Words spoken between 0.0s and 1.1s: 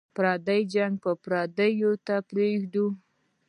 پردي جنګونه